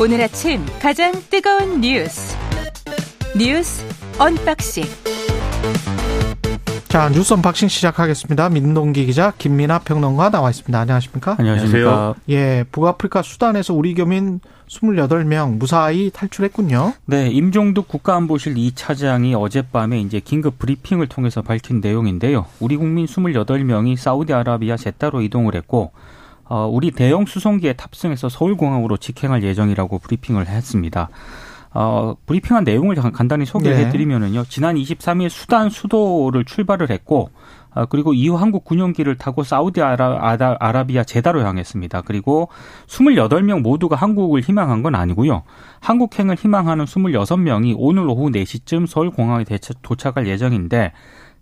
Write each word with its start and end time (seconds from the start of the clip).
오늘 0.00 0.20
아침 0.22 0.64
가장 0.80 1.12
뜨거운 1.28 1.80
뉴스 1.80 2.36
뉴스 3.36 3.84
unboxing 4.16 4.84
자 6.86 7.08
뉴스 7.10 7.34
unboxing 7.34 7.66
시작하겠습니다. 7.68 8.48
민동기 8.48 9.06
기자 9.06 9.32
김민하 9.36 9.80
평론가 9.80 10.30
나와 10.30 10.50
있습니다. 10.50 10.78
안녕하십니까? 10.78 11.34
안녕하세요. 11.38 12.14
예, 12.28 12.64
북아프리카 12.70 13.22
수단에서 13.22 13.74
우리 13.74 13.92
교민 13.94 14.38
28명 14.68 15.58
무사히 15.58 16.10
탈출했군요. 16.14 16.92
네, 17.06 17.28
임종득 17.28 17.88
국가안보실 17.88 18.54
2차장이 18.54 19.38
어젯밤에 19.38 20.00
이제 20.00 20.20
긴급 20.20 20.60
브리핑을 20.60 21.08
통해서 21.08 21.42
밝힌 21.42 21.80
내용인데요. 21.80 22.46
우리 22.60 22.76
국민 22.76 23.06
28명이 23.06 23.96
사우디아라비아 23.96 24.76
제다로 24.76 25.22
이동을 25.22 25.56
했고 25.56 25.90
어, 26.48 26.66
우리 26.70 26.90
대형 26.90 27.26
수송기에 27.26 27.74
탑승해서 27.74 28.28
서울공항으로 28.28 28.96
직행할 28.96 29.42
예정이라고 29.42 29.98
브리핑을 29.98 30.46
했습니다. 30.46 31.08
어, 31.74 32.14
브리핑한 32.26 32.64
내용을 32.64 32.96
간단히 33.12 33.44
소개를 33.44 33.76
네. 33.76 33.84
해드리면은요. 33.86 34.44
지난 34.48 34.76
23일 34.76 35.28
수단 35.28 35.68
수도를 35.68 36.44
출발을 36.44 36.90
했고, 36.90 37.30
아, 37.74 37.84
그리고 37.84 38.14
이후 38.14 38.36
한국 38.36 38.64
군용기를 38.64 39.18
타고 39.18 39.44
사우디아라비아 39.44 41.04
제다로 41.04 41.42
향했습니다. 41.44 42.00
그리고 42.02 42.48
28명 42.86 43.60
모두가 43.60 43.96
한국을 43.96 44.40
희망한 44.40 44.82
건 44.82 44.94
아니고요. 44.94 45.42
한국행을 45.80 46.36
희망하는 46.36 46.86
26명이 46.86 47.74
오늘 47.76 48.08
오후 48.08 48.30
4시쯤 48.30 48.86
서울공항에 48.86 49.44
도착할 49.82 50.26
예정인데, 50.26 50.92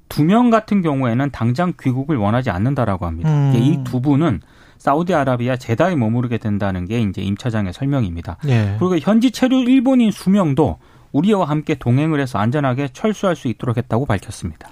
두 0.08 0.24
명 0.24 0.50
같은 0.50 0.82
경우에는 0.82 1.30
당장 1.30 1.72
귀국을 1.80 2.16
원하지 2.16 2.50
않는다라고 2.50 3.06
합니다. 3.06 3.30
음. 3.30 3.52
이두 3.54 4.00
분은 4.00 4.40
사우디아라비아 4.86 5.56
제다에 5.56 5.96
머무르게 5.96 6.38
된다는 6.38 6.84
게 6.84 7.00
이제 7.00 7.20
임 7.20 7.36
차장의 7.36 7.72
설명입니다. 7.72 8.36
예. 8.46 8.76
그리고 8.78 8.96
현지 8.98 9.32
체류 9.32 9.62
일본인 9.68 10.12
수명도 10.12 10.78
우리와 11.10 11.46
함께 11.46 11.74
동행을 11.74 12.20
해서 12.20 12.38
안전하게 12.38 12.90
철수할 12.92 13.34
수 13.34 13.48
있도록 13.48 13.78
했다고 13.78 14.06
밝혔습니다. 14.06 14.68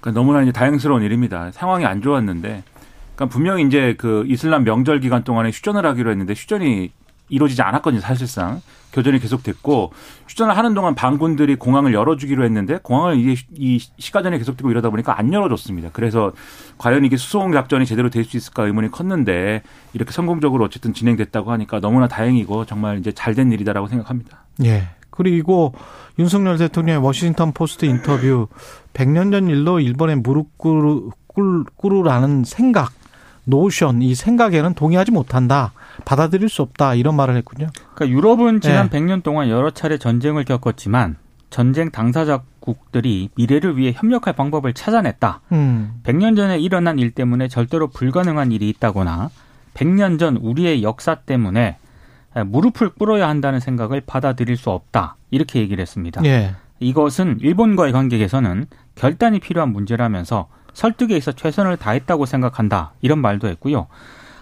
그러니까 0.00 0.20
너무나 0.20 0.42
이제 0.42 0.52
다행스러운 0.52 1.02
일입니다. 1.02 1.50
상황이 1.50 1.84
안 1.84 2.02
좋았는데, 2.02 2.62
그러니까 3.16 3.34
분명히 3.34 3.66
이제 3.66 3.96
그 3.98 4.24
이슬람 4.28 4.62
명절 4.62 5.00
기간 5.00 5.24
동안에 5.24 5.50
휴전을 5.50 5.84
하기로 5.84 6.12
했는데 6.12 6.34
휴전이 6.34 6.92
이루어지지 7.28 7.62
않았거든요, 7.62 8.00
사실상. 8.00 8.60
교전이 8.92 9.18
계속됐고, 9.18 9.92
휴전을 10.28 10.56
하는 10.56 10.74
동안 10.74 10.94
반군들이 10.94 11.56
공항을 11.56 11.92
열어주기로 11.92 12.44
했는데, 12.44 12.78
공항을 12.82 13.18
이게 13.18 13.40
이 13.54 13.78
시가전이 13.98 14.38
계속되고 14.38 14.70
이러다 14.70 14.90
보니까 14.90 15.18
안 15.18 15.32
열어줬습니다. 15.32 15.90
그래서 15.92 16.32
과연 16.78 17.04
이게 17.04 17.16
수송 17.16 17.52
작전이 17.52 17.84
제대로 17.86 18.08
될 18.10 18.24
수 18.24 18.36
있을까 18.36 18.64
의문이 18.64 18.90
컸는데, 18.90 19.62
이렇게 19.92 20.12
성공적으로 20.12 20.64
어쨌든 20.64 20.94
진행됐다고 20.94 21.52
하니까 21.52 21.80
너무나 21.80 22.08
다행이고, 22.08 22.64
정말 22.64 22.98
이제 22.98 23.12
잘 23.12 23.34
된 23.34 23.52
일이다라고 23.52 23.88
생각합니다. 23.88 24.44
예. 24.64 24.88
그리고 25.10 25.74
윤석열 26.18 26.58
대통령의 26.58 27.04
워싱턴 27.04 27.52
포스트 27.52 27.84
인터뷰 27.84 28.46
100년 28.94 29.32
전 29.32 29.48
일로 29.48 29.80
일본에 29.80 30.14
무릎 30.14 30.56
꿇으, 30.56 31.10
꿇으라는 31.76 32.44
생각, 32.44 32.92
notion, 33.48 34.02
이 34.02 34.14
생각에는 34.14 34.74
동의하지 34.74 35.10
못한다. 35.10 35.72
받아들일 36.04 36.50
수 36.50 36.60
없다. 36.62 36.94
이런 36.94 37.16
말을 37.16 37.34
했군요. 37.36 37.68
그러니까 37.94 38.08
유럽은 38.14 38.60
지난 38.60 38.90
네. 38.90 39.00
100년 39.00 39.22
동안 39.22 39.48
여러 39.48 39.70
차례 39.70 39.96
전쟁을 39.96 40.44
겪었지만 40.44 41.16
전쟁 41.48 41.90
당사자 41.90 42.42
국들이 42.60 43.30
미래를 43.36 43.78
위해 43.78 43.92
협력할 43.96 44.34
방법을 44.34 44.74
찾아냈다. 44.74 45.40
음. 45.52 46.00
100년 46.04 46.36
전에 46.36 46.58
일어난 46.58 46.98
일 46.98 47.10
때문에 47.10 47.48
절대로 47.48 47.88
불가능한 47.88 48.52
일이 48.52 48.68
있다거나 48.68 49.30
100년 49.72 50.18
전 50.18 50.36
우리의 50.36 50.82
역사 50.82 51.14
때문에 51.14 51.78
무릎을 52.44 52.90
꿇어야 52.90 53.28
한다는 53.28 53.60
생각을 53.60 54.02
받아들일 54.02 54.58
수 54.58 54.70
없다. 54.70 55.16
이렇게 55.30 55.60
얘기를 55.60 55.80
했습니다. 55.80 56.22
예. 56.26 56.54
이것은 56.80 57.38
일본과의 57.40 57.92
관계 57.92 58.18
개선은 58.18 58.66
결단이 58.94 59.40
필요한 59.40 59.72
문제라면서 59.72 60.48
설득에 60.78 61.16
있어 61.16 61.32
최선을 61.32 61.76
다했다고 61.76 62.24
생각한다. 62.24 62.92
이런 63.00 63.18
말도 63.18 63.48
했고요. 63.48 63.88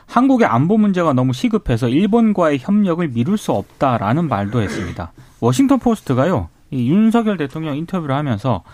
한국의 0.06 0.46
안보 0.46 0.76
문제가 0.76 1.14
너무 1.14 1.32
시급해서 1.32 1.88
일본과의 1.88 2.58
협력을 2.60 3.08
미룰 3.08 3.38
수 3.38 3.52
없다라는 3.52 4.28
말도 4.28 4.60
했습니다. 4.60 5.12
워싱턴 5.40 5.78
포스트가요. 5.78 6.50
이 6.70 6.90
윤석열 6.90 7.38
대통령 7.38 7.74
인터뷰를 7.78 8.14
하면서 8.14 8.64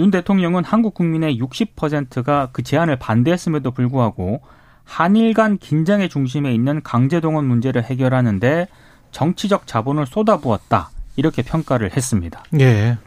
윤 0.00 0.10
대통령은 0.10 0.64
한국 0.64 0.94
국민의 0.94 1.38
60%가 1.38 2.48
그 2.50 2.64
제안을 2.64 2.96
반대했음에도 2.96 3.70
불구하고 3.70 4.40
한일 4.82 5.32
간 5.32 5.58
긴장의 5.58 6.08
중심에 6.08 6.52
있는 6.52 6.82
강제동원 6.82 7.44
문제를 7.44 7.84
해결하는데 7.84 8.66
정치적 9.12 9.68
자본을 9.68 10.06
쏟아부었다. 10.06 10.90
이렇게 11.14 11.42
평가를 11.42 11.96
했습니다. 11.96 12.42
예. 12.58 12.98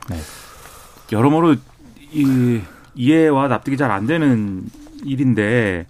여러모로 1.12 1.56
이 2.14 2.62
이해와 2.96 3.48
납득이 3.48 3.78
잘 3.78 3.92
안 3.92 4.08
되는 4.08 4.64
일인데 5.04 5.86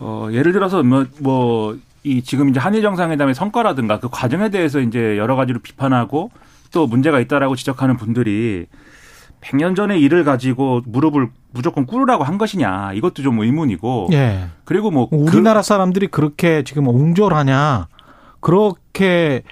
어 0.00 0.28
예를 0.32 0.52
들어서 0.52 0.82
뭐 0.82 1.04
뭐 1.20 1.76
이 2.04 2.20
지금 2.22 2.48
이제 2.48 2.58
한일 2.58 2.82
정상회담의 2.82 3.32
성과라든가 3.32 4.00
그 4.00 4.08
과정에 4.10 4.48
대해서 4.50 4.80
이제 4.80 5.16
여러 5.18 5.36
가지로 5.36 5.60
비판하고 5.60 6.32
또 6.72 6.88
문제가 6.88 7.20
있다라고 7.20 7.54
지적하는 7.54 7.96
분들이 7.96 8.66
100년 9.40 9.76
전의 9.76 10.00
일을 10.00 10.24
가지고 10.24 10.80
무릎을 10.84 11.28
무조건 11.52 11.86
꿇으라고 11.86 12.24
한 12.24 12.38
것이냐 12.38 12.94
이것도 12.94 13.22
좀 13.22 13.38
의문이고 13.38 14.08
예. 14.14 14.46
그리고 14.64 14.90
뭐 14.90 15.06
우리나라 15.12 15.62
사람들이 15.62 16.08
그렇게 16.08 16.64
지금 16.64 16.88
옹졸하냐 16.88 17.86
그렇게 18.40 19.42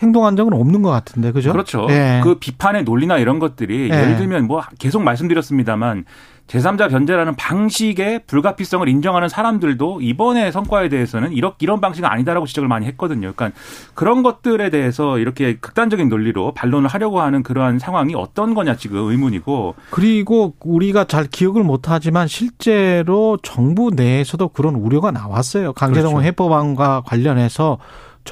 행동한 0.00 0.36
적은 0.36 0.52
없는 0.52 0.82
것 0.82 0.90
같은데 0.90 1.32
그죠? 1.32 1.52
그렇죠. 1.52 1.86
예. 1.90 2.20
그 2.22 2.36
비판의 2.36 2.84
논리나 2.84 3.18
이런 3.18 3.38
것들이 3.38 3.90
예. 3.90 3.94
예를 3.94 4.16
들면 4.16 4.46
뭐 4.46 4.62
계속 4.78 5.02
말씀드렸습니다만 5.02 6.04
제3자 6.48 6.88
변제라는 6.88 7.36
방식의 7.36 8.22
불가피성을 8.26 8.88
인정하는 8.88 9.28
사람들도 9.28 10.00
이번의 10.00 10.50
성과에 10.50 10.88
대해서는 10.88 11.32
이런 11.32 11.52
이런 11.58 11.80
방식은 11.80 12.08
아니다라고 12.08 12.46
지적을 12.46 12.68
많이 12.68 12.86
했거든요. 12.86 13.32
그러니까 13.36 13.58
그런 13.94 14.22
것들에 14.22 14.70
대해서 14.70 15.18
이렇게 15.18 15.56
극단적인 15.58 16.08
논리로 16.08 16.54
반론을 16.54 16.88
하려고 16.88 17.20
하는 17.20 17.42
그러한 17.42 17.78
상황이 17.78 18.14
어떤 18.14 18.54
거냐 18.54 18.76
지금 18.76 19.10
의문이고 19.10 19.74
그리고 19.90 20.54
우리가 20.60 21.04
잘 21.04 21.26
기억을 21.26 21.64
못 21.64 21.90
하지만 21.90 22.26
실제로 22.28 23.36
정부 23.42 23.90
내에서도 23.94 24.48
그런 24.48 24.74
우려가 24.74 25.10
나왔어요. 25.10 25.74
강제동원 25.74 26.22
그렇죠. 26.22 26.26
해법안과 26.28 27.02
관련해서 27.04 27.78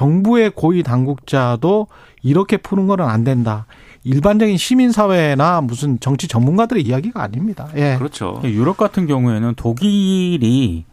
정부의 0.00 0.50
고위 0.54 0.82
당국자도 0.82 1.86
이렇게 2.22 2.58
푸는 2.58 2.86
거는 2.86 3.06
안 3.06 3.24
된다. 3.24 3.64
일반적인 4.04 4.58
시민사회나 4.58 5.62
무슨 5.62 5.98
정치 6.00 6.28
전문가들의 6.28 6.82
이야기가 6.82 7.22
아닙니다. 7.22 7.68
예. 7.76 7.96
그렇죠. 7.96 8.38
유럽 8.44 8.76
같은 8.76 9.06
경우에는 9.06 9.54
독일이 9.56 10.84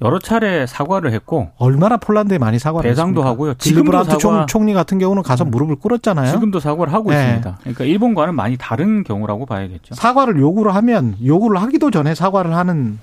여러 0.00 0.18
차례 0.18 0.64
사과를 0.66 1.12
했고 1.12 1.50
얼마나 1.58 1.98
폴란드에 1.98 2.38
많이 2.38 2.58
사과를 2.58 2.90
배상도 2.90 3.20
했습니까? 3.20 3.28
하고요. 3.30 3.54
지금도 3.58 3.92
사과- 4.04 4.16
총, 4.16 4.46
총리 4.46 4.72
같은 4.72 4.98
경우는 4.98 5.22
가서 5.22 5.44
무릎을 5.44 5.76
꿇었잖아요. 5.76 6.32
지금도 6.32 6.58
사과를 6.58 6.94
하고 6.94 7.10
네. 7.10 7.16
있습니다. 7.20 7.58
그러니까 7.60 7.84
일본과는 7.84 8.34
많이 8.34 8.56
다른 8.56 9.04
경우라고 9.04 9.44
봐야겠죠. 9.44 9.94
사과를 9.94 10.38
요구를 10.40 10.74
하면 10.76 11.14
요구를 11.22 11.60
하기도 11.60 11.90
전에 11.90 12.14
사과를 12.14 12.56
하는 12.56 12.98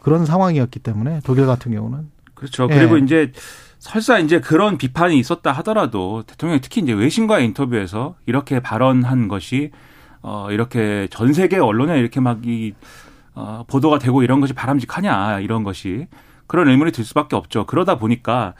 그런 0.00 0.24
상황이었기 0.24 0.78
때문에 0.78 1.20
독일 1.24 1.44
같은 1.46 1.72
경우는 1.72 2.08
그렇죠. 2.34 2.66
예. 2.70 2.74
그리고 2.74 2.96
이제 2.98 3.32
설사 3.86 4.18
이제 4.18 4.40
그런 4.40 4.78
비판이 4.78 5.16
있었다 5.16 5.52
하더라도 5.52 6.24
대통령이 6.26 6.60
특히 6.60 6.80
이제 6.80 6.92
외신과의 6.92 7.44
인터뷰에서 7.46 8.16
이렇게 8.26 8.58
발언한 8.58 9.28
것이 9.28 9.70
어 10.22 10.48
이렇게 10.50 11.06
전 11.10 11.32
세계 11.32 11.58
언론에 11.58 11.96
이렇게 12.00 12.18
막이 12.18 12.74
어, 13.34 13.64
보도가 13.68 14.00
되고 14.00 14.24
이런 14.24 14.40
것이 14.40 14.54
바람직하냐 14.54 15.38
이런 15.38 15.62
것이 15.62 16.08
그런 16.48 16.68
의문이 16.68 16.90
들 16.90 17.04
수밖에 17.04 17.36
없죠. 17.36 17.64
그러다 17.66 17.96
보니까 17.96 18.54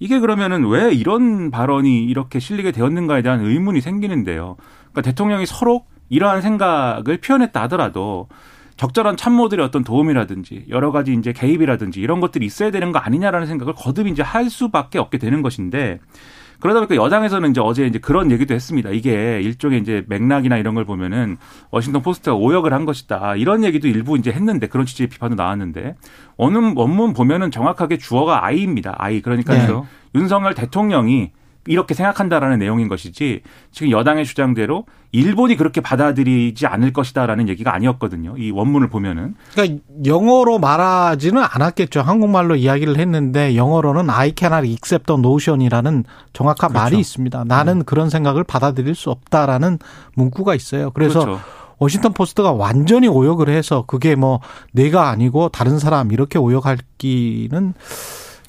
이게 0.00 0.18
그러면은 0.18 0.66
왜 0.66 0.92
이런 0.92 1.52
발언이 1.52 2.04
이렇게 2.04 2.40
실리게 2.40 2.72
되었는가에 2.72 3.22
대한 3.22 3.40
의문이 3.40 3.80
생기는데요. 3.80 4.56
그러니까 4.90 5.02
대통령이 5.02 5.46
서로 5.46 5.84
이러한 6.08 6.42
생각을 6.42 7.18
표현했다 7.18 7.62
하더라도 7.62 8.28
적절한 8.82 9.16
참모들의 9.16 9.64
어떤 9.64 9.84
도움이라든지 9.84 10.64
여러 10.68 10.90
가지 10.90 11.12
이제 11.12 11.32
개입이라든지 11.32 12.00
이런 12.00 12.18
것들이 12.18 12.44
있어야 12.44 12.72
되는 12.72 12.90
거 12.90 12.98
아니냐라는 12.98 13.46
생각을 13.46 13.74
거듭 13.74 14.08
이제 14.08 14.22
할 14.24 14.50
수밖에 14.50 14.98
없게 14.98 15.18
되는 15.18 15.40
것인데 15.40 16.00
그러다 16.58 16.80
보니까 16.80 16.96
여당에서는 16.96 17.50
이제 17.50 17.60
어제 17.60 17.86
이제 17.86 18.00
그런 18.00 18.32
얘기도 18.32 18.54
했습니다. 18.54 18.90
이게 18.90 19.40
일종의 19.40 19.80
이제 19.80 20.04
맥락이나 20.08 20.56
이런 20.56 20.74
걸 20.74 20.84
보면은 20.84 21.36
워싱턴 21.70 22.02
포스트가 22.02 22.34
오역을 22.34 22.72
한 22.72 22.84
것이다. 22.84 23.36
이런 23.36 23.62
얘기도 23.62 23.86
일부 23.86 24.18
이제 24.18 24.32
했는데 24.32 24.66
그런 24.66 24.84
취지의 24.84 25.08
비판도 25.08 25.36
나왔는데 25.36 25.94
어느 26.36 26.58
원문 26.74 27.12
보면은 27.12 27.52
정확하게 27.52 27.98
주어가 27.98 28.44
아이입니다. 28.44 28.96
아이. 28.98 29.20
그러니까 29.22 29.54
네. 29.54 29.82
윤석열 30.16 30.54
대통령이 30.54 31.30
이렇게 31.66 31.94
생각한다라는 31.94 32.58
내용인 32.58 32.88
것이지 32.88 33.42
지금 33.70 33.90
여당의 33.90 34.24
주장대로 34.24 34.84
일본이 35.12 35.56
그렇게 35.56 35.80
받아들이지 35.80 36.66
않을 36.66 36.92
것이다라는 36.92 37.48
얘기가 37.48 37.74
아니었거든요. 37.74 38.36
이 38.38 38.50
원문을 38.50 38.88
보면은. 38.88 39.34
그러니까 39.52 39.82
영어로 40.06 40.58
말하지는 40.58 41.42
않았겠죠. 41.42 42.00
한국말로 42.00 42.56
이야기를 42.56 42.98
했는데 42.98 43.54
영어로는 43.54 44.08
I 44.08 44.32
cannot 44.36 44.66
accept 44.66 45.06
the 45.06 45.18
notion이라는 45.18 46.04
정확한 46.32 46.70
그렇죠. 46.70 46.82
말이 46.82 46.98
있습니다. 46.98 47.44
나는 47.46 47.78
음. 47.78 47.84
그런 47.84 48.08
생각을 48.10 48.42
받아들일 48.42 48.94
수 48.94 49.10
없다라는 49.10 49.78
문구가 50.14 50.54
있어요. 50.54 50.90
그래서 50.92 51.20
그렇죠. 51.20 51.40
워싱턴 51.78 52.12
포스트가 52.12 52.52
완전히 52.52 53.08
오역을 53.08 53.48
해서 53.48 53.84
그게 53.86 54.14
뭐 54.14 54.40
내가 54.72 55.10
아니고 55.10 55.50
다른 55.50 55.78
사람 55.78 56.12
이렇게 56.12 56.38
오역할 56.38 56.78
기는 56.96 57.74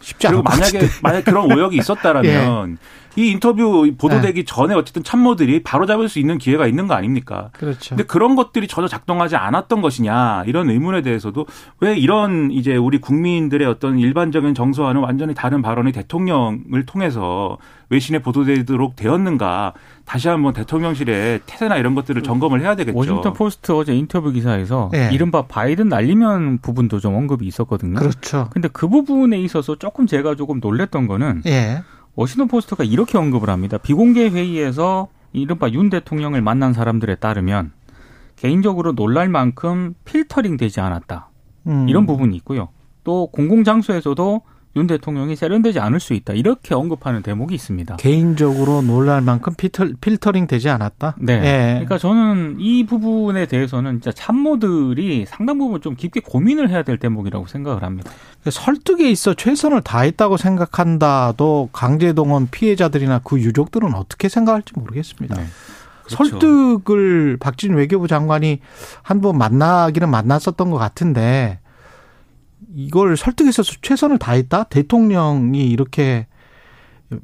쉽지 0.01 0.27
않을 0.27 0.43
만약에. 0.43 0.79
만약 1.01 1.25
그런 1.25 1.51
오역이 1.51 1.77
있었다라면 1.77 2.77
이 3.15 3.29
인터뷰 3.29 3.91
보도되기 3.97 4.41
네. 4.41 4.45
전에 4.45 4.73
어쨌든 4.73 5.03
참모들이 5.03 5.63
바로 5.63 5.85
잡을 5.85 6.09
수 6.09 6.19
있는 6.19 6.37
기회가 6.37 6.67
있는 6.67 6.87
거 6.87 6.93
아닙니까? 6.93 7.49
그렇죠. 7.53 7.89
근데 7.89 8.03
그런 8.03 8.35
것들이 8.35 8.67
전혀 8.67 8.87
작동하지 8.87 9.35
않았던 9.35 9.81
것이냐 9.81 10.43
이런 10.47 10.69
의문에 10.69 11.01
대해서도 11.01 11.45
왜 11.79 11.95
이런 11.95 12.51
이제 12.51 12.75
우리 12.75 12.99
국민들의 12.99 13.67
어떤 13.67 13.99
일반적인 13.99 14.53
정서와는 14.53 15.01
완전히 15.01 15.33
다른 15.33 15.61
발언이 15.61 15.91
대통령을 15.91 16.85
통해서 16.85 17.57
외신에 17.89 18.19
보도되도록 18.19 18.95
되었는가 18.95 19.73
다시 20.05 20.27
한번 20.27 20.53
대통령실의 20.53 21.41
태세나 21.45 21.77
이런 21.77 21.95
것들을 21.95 22.23
점검을 22.23 22.61
해야 22.61 22.75
되겠죠. 22.75 22.97
워싱턴 22.97 23.33
포스트 23.33 23.71
어제 23.71 23.93
인터뷰 23.93 24.31
기사에서 24.31 24.89
예. 24.95 25.09
이른바 25.13 25.43
바이든 25.43 25.89
날리면 25.89 26.59
부분도 26.59 26.99
좀 26.99 27.15
언급이 27.15 27.45
있었거든요. 27.45 27.99
그렇죠. 27.99 28.49
근데 28.51 28.67
그 28.67 28.87
부분에 28.87 29.39
있어서 29.41 29.75
조금 29.75 30.07
제가 30.07 30.35
조금 30.35 30.59
놀랬던 30.59 31.07
거는 31.07 31.43
예. 31.45 31.83
워싱턴 32.15 32.47
포스트가 32.47 32.83
이렇게 32.83 33.17
언급을 33.17 33.49
합니다. 33.49 33.77
비공개 33.77 34.29
회의에서 34.29 35.07
이른바 35.31 35.69
윤 35.69 35.89
대통령을 35.89 36.41
만난 36.41 36.73
사람들에 36.73 37.15
따르면 37.15 37.71
개인적으로 38.35 38.93
놀랄 38.93 39.29
만큼 39.29 39.95
필터링 40.05 40.57
되지 40.57 40.79
않았다. 40.79 41.29
음. 41.67 41.87
이런 41.89 42.05
부분이 42.05 42.35
있고요. 42.37 42.69
또 43.03 43.27
공공장소에서도 43.27 44.41
윤 44.75 44.87
대통령이 44.87 45.35
세련되지 45.35 45.79
않을 45.79 45.99
수 45.99 46.13
있다. 46.13 46.33
이렇게 46.33 46.73
언급하는 46.73 47.21
대목이 47.21 47.53
있습니다. 47.53 47.97
개인적으로 47.97 48.81
놀랄 48.81 49.21
만큼 49.21 49.53
필터, 49.55 49.85
필터 50.01 50.31
링 50.31 50.47
되지 50.47 50.69
않았다. 50.69 51.15
네. 51.19 51.33
예. 51.33 51.71
그러니까 51.73 51.99
저는 51.99 52.57
이 52.59 52.85
부분에 52.85 53.45
대해서는 53.45 53.93
진짜 54.01 54.11
참모들이 54.11 55.25
상당 55.27 55.59
부분 55.59 55.79
좀 55.81 55.95
깊게 55.95 56.21
고민을 56.21 56.69
해야 56.69 56.81
될 56.81 56.97
대목이라고 56.97 57.45
생각을 57.45 57.83
합니다. 57.83 58.11
설득에 58.49 59.09
있어 59.11 59.35
최선을 59.35 59.81
다했다고 59.81 60.37
생각한다도 60.37 61.69
강제동원 61.71 62.47
피해자들이나 62.49 63.21
그 63.23 63.39
유족들은 63.39 63.93
어떻게 63.93 64.27
생각할지 64.27 64.73
모르겠습니다. 64.75 65.35
네. 65.35 65.45
그렇죠. 66.05 66.39
설득을 66.39 67.37
박진 67.39 67.75
외교부 67.75 68.07
장관이 68.07 68.59
한 69.03 69.21
번 69.21 69.37
만나기는 69.37 70.09
만났었던 70.09 70.69
것 70.69 70.77
같은데 70.77 71.59
이걸 72.75 73.17
설득해서 73.17 73.63
최선을 73.63 74.17
다했다? 74.17 74.63
대통령이 74.65 75.69
이렇게 75.69 76.27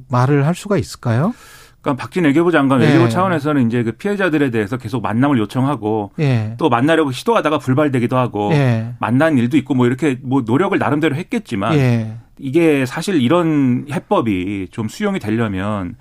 말을 0.10 0.46
할 0.46 0.56
수가 0.56 0.78
있을까요? 0.78 1.34
그러니까 1.82 2.02
박진 2.02 2.26
외교부 2.26 2.52
장관 2.52 2.82
예. 2.82 2.88
외교부 2.88 3.10
차원에서는 3.10 3.68
이제 3.68 3.84
그 3.84 3.94
피해자들에 3.94 4.52
대해서 4.52 4.78
계속 4.78 5.02
만남을 5.02 5.38
요청하고 5.40 6.12
예. 6.20 6.56
또 6.58 6.70
만나려고 6.70 7.12
시도하다가 7.12 7.60
불발되기도 7.60 8.18
하고 8.18 8.52
예. 8.54 8.94
만난 9.00 9.38
일도 9.38 9.58
있고 9.58 9.76
뭐 9.76 9.88
이렇게 9.88 10.20
뭐 10.22 10.44
노력을 10.46 10.78
나름대로 10.78 11.16
했겠지만 11.16 11.78
예. 11.78 12.18
이게 12.38 12.86
사실 12.86 13.22
이런 13.22 13.86
해법이 13.92 14.68
좀 14.72 14.88
수용이 14.88 15.20
되려면 15.20 15.96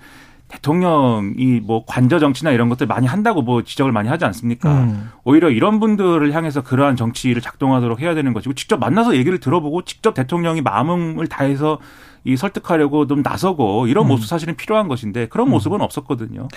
대통령이 0.49 1.61
뭐 1.63 1.83
관저 1.85 2.19
정치나 2.19 2.51
이런 2.51 2.69
것들 2.69 2.87
많이 2.87 3.07
한다고 3.07 3.41
뭐 3.41 3.63
지적을 3.63 3.91
많이 3.91 4.09
하지 4.09 4.25
않습니까? 4.25 4.73
음. 4.73 5.11
오히려 5.23 5.49
이런 5.49 5.79
분들을 5.79 6.33
향해서 6.33 6.63
그러한 6.63 6.95
정치를 6.95 7.41
작동하도록 7.41 8.01
해야 8.01 8.15
되는 8.15 8.33
것이고 8.33 8.53
직접 8.55 8.79
만나서 8.79 9.15
얘기를 9.15 9.39
들어보고 9.39 9.83
직접 9.83 10.13
대통령이 10.13 10.61
마음을 10.61 11.27
다해서 11.27 11.79
이 12.25 12.35
설득하려고 12.35 13.07
좀 13.07 13.21
나서고 13.21 13.87
이런 13.87 14.05
음. 14.05 14.09
모습 14.09 14.27
사실은 14.27 14.55
필요한 14.55 14.87
것인데 14.87 15.27
그런 15.27 15.49
모습은 15.49 15.81
없었거든요. 15.81 16.47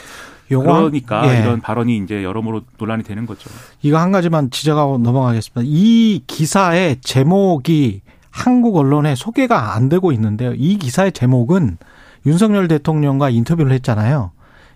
그러니까 0.48 1.32
예. 1.32 1.40
이런 1.40 1.60
발언이 1.60 1.98
이제 1.98 2.24
여러모로 2.24 2.62
논란이 2.78 3.04
되는 3.04 3.26
거죠. 3.26 3.48
이거 3.82 3.98
한 3.98 4.10
가지만 4.10 4.50
지적하고 4.50 4.98
넘어가겠습니다. 4.98 5.62
이 5.64 6.22
기사의 6.26 6.96
제목이 7.02 8.00
한국 8.30 8.76
언론에 8.76 9.14
소개가 9.14 9.74
안 9.74 9.88
되고 9.88 10.12
있는데요. 10.12 10.54
이 10.56 10.78
기사의 10.78 11.12
제목은 11.12 11.76
윤석열 12.26 12.68
대통령과 12.68 13.30
인터뷰를 13.30 13.72
했잖아요. 13.72 14.32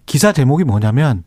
기사 0.06 0.32
제목이 0.32 0.64
뭐냐면 0.64 1.24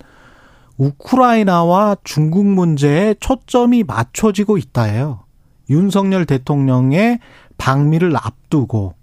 우크라이나와 0.77 1.97
중국 2.03 2.45
문제에 2.45 3.15
초점이 3.19 3.83
맞춰지고 3.83 4.57
있다예요. 4.57 5.25
윤석열 5.69 6.25
대통령의 6.25 7.19
방미를 7.57 8.15
앞두고 8.15 8.95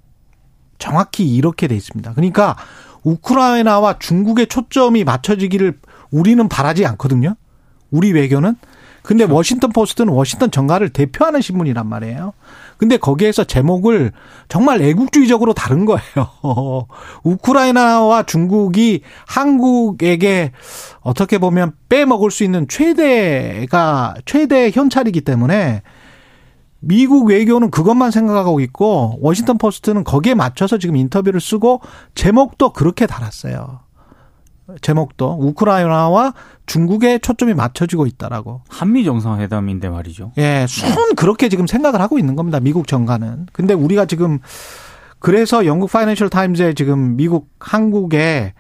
정확히 0.79 1.35
이렇게 1.35 1.69
돼 1.69 1.77
있습니다. 1.77 2.15
그러니까 2.15 2.57
우크라이나와 3.03 3.99
중국의 3.99 4.49
초점이 4.49 5.05
맞춰지기를 5.05 5.79
우리는 6.11 6.49
바라지 6.49 6.85
않거든요. 6.87 7.37
우리 7.91 8.13
외교는. 8.13 8.57
근데 9.07 9.23
워싱턴 9.23 9.71
포스트는 9.71 10.13
워싱턴 10.13 10.51
정가를 10.51 10.89
대표하는 10.89 11.41
신문이란 11.41 11.89
말이에요. 11.89 12.33
근데 12.77 12.97
거기에서 12.97 13.45
제목을 13.45 14.11
정말 14.49 14.83
애국주의적으로 14.83 15.55
다른 15.55 15.85
거예요. 15.85 16.03
우크라이나와 17.23 18.25
중국이 18.25 19.03
한국에게 19.29 20.51
어떻게 21.03 21.39
보면 21.39 21.75
빼먹을 21.89 22.33
수 22.33 22.43
있는 22.43 22.67
최대가 22.67 24.17
최대 24.25 24.73
현찰이기 24.73 25.21
때문에 25.21 25.83
미국 26.81 27.29
외교는 27.29 27.71
그것만 27.71 28.11
생각하고 28.11 28.59
있고 28.59 29.19
워싱턴 29.21 29.57
포스트는 29.57 30.03
거기에 30.03 30.35
맞춰서 30.35 30.79
지금 30.79 30.97
인터뷰를 30.97 31.41
쓰고 31.41 31.81
제목도 32.17 32.73
그렇게 32.73 33.07
달았어요. 33.07 33.86
제목도 34.81 35.39
우크라이나와 35.41 36.35
중국에 36.67 37.19
초점이 37.19 37.55
맞춰지고 37.55 38.07
있다라고. 38.07 38.63
한미 38.69 39.05
정상회담인데 39.05 39.89
말이죠. 39.89 40.33
예, 40.39 40.67
순 40.69 41.15
그렇게 41.15 41.49
지금 41.49 41.67
생각을 41.67 42.01
하고 42.01 42.19
있는 42.19 42.37
겁니다. 42.37 42.61
미국 42.61 42.87
정가는. 42.89 43.47
근데 43.53 43.75
우리가 43.75 44.07
지금 44.07 44.41
그래서 45.19 45.67
영국 45.67 45.91
파이낸셜 45.91 46.29
타임즈에 46.29 46.75
지금 46.75 47.17
미국 47.17 47.49
한국에 47.61 48.55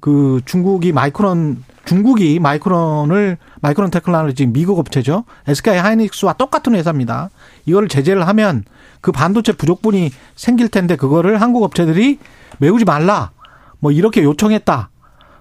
그 0.00 0.40
중국이 0.44 0.92
마이크론 0.92 1.64
중국이 1.84 2.38
마이크론을 2.38 3.38
마이크론 3.60 3.90
테크놀로지 3.90 4.46
미국 4.46 4.78
업체죠. 4.78 5.24
SK 5.46 5.78
하이닉스와 5.78 6.34
똑같은 6.34 6.74
회사입니다. 6.74 7.30
이거를 7.64 7.88
제재를 7.88 8.28
하면 8.28 8.64
그 9.00 9.10
반도체 9.10 9.52
부족분이 9.52 10.10
생길 10.36 10.68
텐데 10.68 10.96
그거를 10.96 11.40
한국 11.40 11.62
업체들이 11.62 12.18
메우지 12.58 12.84
말라. 12.84 13.30
뭐 13.78 13.90
이렇게 13.90 14.22
요청했다. 14.22 14.90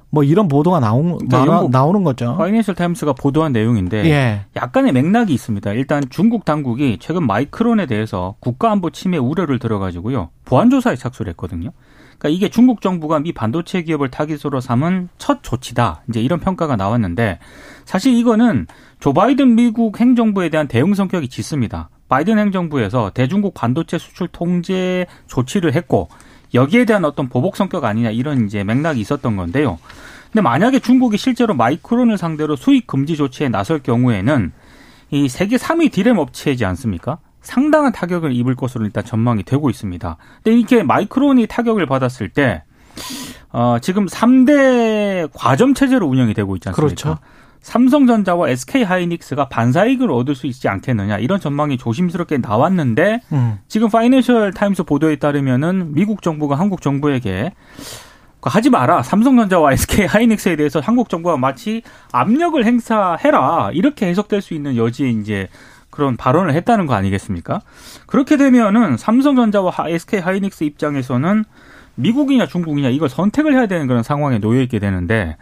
뭐 0.10 0.24
이런 0.24 0.48
보도가 0.48 0.80
나온 0.80 1.18
그러니까 1.18 1.46
영국 1.46 1.72
나오 1.72 1.92
는 1.92 2.04
거죠. 2.04 2.36
파이낸셜 2.38 2.76
타임스가 2.76 3.14
보도한 3.14 3.52
내용인데 3.52 4.06
예. 4.10 4.46
약간의 4.56 4.94
맥락이 4.94 5.34
있습니다. 5.34 5.74
일단 5.74 6.04
중국 6.10 6.46
당국이 6.46 6.98
최근 7.00 7.26
마이크론에 7.26 7.86
대해서 7.86 8.36
국가안보 8.40 8.92
침해 8.92 9.18
우려를 9.18 9.60
들어가지고요 9.60 10.30
보안 10.46 10.70
조사에 10.70 10.96
착수를 10.96 11.32
했거든요. 11.32 11.72
그러니까 12.18 12.30
이게 12.36 12.50
중국 12.50 12.82
정부가 12.82 13.20
미 13.20 13.32
반도체 13.32 13.84
기업을 13.84 14.10
타깃으로 14.10 14.60
삼은 14.60 15.10
첫 15.18 15.44
조치다. 15.44 16.04
이제 16.10 16.22
이런 16.22 16.40
평가가 16.40 16.76
나왔는데 16.76 17.40
사실 17.86 18.14
이거는 18.16 18.66
조 19.00 19.14
바이든 19.14 19.56
미국 19.56 20.00
행정부에 20.00 20.50
대한 20.50 20.68
대응 20.68 20.94
성격이 20.94 21.28
짙습니다. 21.28 21.90
바이든 22.10 22.40
행정부에서 22.40 23.12
대중국 23.14 23.54
반도체 23.54 23.98
수출 23.98 24.30
통제 24.30 25.06
조치를 25.28 25.76
했고 25.76 26.08
여기에 26.54 26.86
대한 26.86 27.06
어떤 27.06 27.30
보복 27.30 27.56
성격 27.56 27.84
아니냐 27.84 28.12
이런 28.12 28.46
이제 28.46 28.64
맥락이 28.64 29.00
있었던 29.00 29.36
건데요. 29.36 29.80
근데 30.32 30.42
만약에 30.42 30.80
중국이 30.80 31.18
실제로 31.18 31.54
마이크론을 31.54 32.18
상대로 32.18 32.56
수입 32.56 32.88
금지 32.88 33.16
조치에 33.16 33.50
나설 33.50 33.80
경우에는 33.80 34.52
이 35.12 35.30
세계 35.30 35.58
3위 35.58 35.92
디램 35.92 36.18
업체이지 36.18 36.66
않습니까? 36.66 37.20
상당한 37.42 37.94
타격을 37.94 38.34
입을 38.34 38.56
것으로 38.56 38.86
일단 38.86 39.06
전망이 39.06 39.44
되고 39.44 39.70
있습니다. 39.70 40.18
근데 40.44 40.58
이렇게 40.58 40.84
마이크론이 40.84 41.48
타격을 41.48 41.86
받았을 41.86 42.30
때, 42.30 42.64
어, 43.52 43.78
지금 43.82 44.06
3대 44.06 45.30
과점 45.34 45.74
체제로 45.74 46.08
운영이 46.08 46.34
되고 46.34 46.56
있지 46.58 46.68
않습니까? 46.70 46.88
그렇죠. 46.88 47.20
삼성전자와 47.68 48.48
SK 48.52 48.84
하이닉스가 48.84 49.50
반사이익을 49.50 50.10
얻을 50.10 50.36
수 50.36 50.48
있지 50.48 50.70
않겠느냐 50.70 51.18
이런 51.18 51.42
전망이 51.42 51.78
조심스럽게 51.78 52.38
나왔는데 52.38 53.20
음. 53.34 53.60
지금 53.68 53.90
파이낸셜 53.90 54.54
타임스 54.54 54.84
보도에 54.84 55.18
따르면은 55.18 55.94
미국 55.94 56.22
정부가 56.22 56.56
한국 56.56 56.82
정부에게 56.82 57.52
하지 58.42 58.70
마라. 58.70 59.04
삼성전자와 59.04 59.74
SK 59.74 60.06
하이닉스에 60.06 60.56
대해서 60.56 60.80
한국 60.80 61.10
정부가 61.10 61.36
마치 61.36 61.82
압력을 62.14 62.64
행사해라. 62.64 63.72
이렇게 63.74 64.08
해석될 64.08 64.42
수 64.42 64.54
있는 64.54 64.78
여지에 64.78 65.10
이제 65.10 65.50
그런 65.90 66.16
발언을 66.16 66.54
했다는 66.54 66.86
거 66.86 66.94
아니겠습니까? 66.94 67.60
그렇게 68.06 68.38
되면은 68.38 68.96
삼성전자와 68.96 69.74
SK 69.90 70.22
하이닉스 70.22 70.64
입장에서는 70.64 71.44
미국이냐 71.96 72.48
중국이냐 72.48 72.88
이걸 72.88 73.10
선택을 73.10 73.56
해야 73.56 73.66
되는 73.66 73.88
그런 73.88 74.04
상황에 74.04 74.40
놓여 74.40 74.62
있게 74.62 74.80
되는데 74.80 75.36